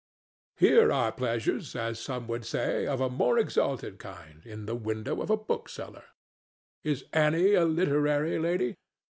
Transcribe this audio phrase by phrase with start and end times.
[0.57, 4.73] Here are pleasures, as some people would say, of a more exalted kind, in the
[4.73, 6.05] window of a bookseller.
[6.83, 8.73] Is Annie a literary lady?